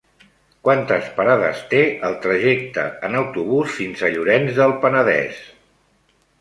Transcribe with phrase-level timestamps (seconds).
[0.67, 5.49] Quantes parades té el trajecte en autobús fins a Llorenç del Penedès?